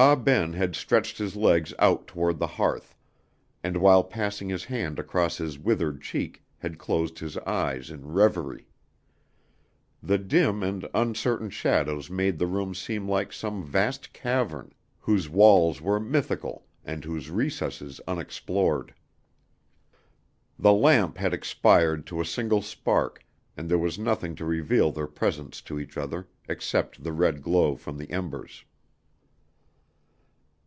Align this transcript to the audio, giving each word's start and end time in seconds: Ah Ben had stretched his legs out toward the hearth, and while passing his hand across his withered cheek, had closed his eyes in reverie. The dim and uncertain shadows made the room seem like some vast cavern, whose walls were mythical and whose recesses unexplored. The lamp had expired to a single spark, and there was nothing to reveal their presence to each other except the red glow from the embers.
Ah 0.00 0.14
Ben 0.14 0.52
had 0.52 0.76
stretched 0.76 1.18
his 1.18 1.34
legs 1.34 1.74
out 1.80 2.06
toward 2.06 2.38
the 2.38 2.46
hearth, 2.46 2.94
and 3.64 3.76
while 3.78 4.04
passing 4.04 4.48
his 4.48 4.62
hand 4.62 4.96
across 4.96 5.38
his 5.38 5.58
withered 5.58 6.00
cheek, 6.00 6.44
had 6.58 6.78
closed 6.78 7.18
his 7.18 7.36
eyes 7.38 7.90
in 7.90 8.06
reverie. 8.06 8.68
The 10.00 10.18
dim 10.18 10.62
and 10.62 10.88
uncertain 10.94 11.50
shadows 11.50 12.08
made 12.08 12.38
the 12.38 12.46
room 12.46 12.76
seem 12.76 13.08
like 13.10 13.32
some 13.32 13.64
vast 13.64 14.12
cavern, 14.12 14.72
whose 15.00 15.28
walls 15.28 15.82
were 15.82 15.98
mythical 15.98 16.64
and 16.84 17.02
whose 17.04 17.28
recesses 17.28 18.00
unexplored. 18.06 18.94
The 20.56 20.72
lamp 20.74 21.18
had 21.18 21.34
expired 21.34 22.06
to 22.06 22.20
a 22.20 22.24
single 22.24 22.62
spark, 22.62 23.24
and 23.56 23.68
there 23.68 23.80
was 23.80 23.98
nothing 23.98 24.36
to 24.36 24.44
reveal 24.44 24.92
their 24.92 25.08
presence 25.08 25.60
to 25.62 25.80
each 25.80 25.96
other 25.96 26.28
except 26.48 27.02
the 27.02 27.12
red 27.12 27.42
glow 27.42 27.74
from 27.74 27.98
the 27.98 28.08
embers. 28.12 28.64